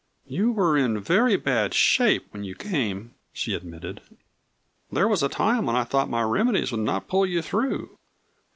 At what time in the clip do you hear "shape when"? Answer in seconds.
1.75-2.43